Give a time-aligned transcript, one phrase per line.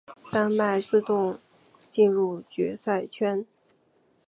[0.31, 1.37] 丹麦自动
[1.87, 3.45] 进入决赛圈。